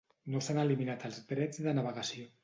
No 0.35 0.39
s'han 0.45 0.61
eliminat 0.61 1.05
els 1.09 1.19
drets 1.33 1.61
de 1.67 1.75
navegació. 1.81 2.25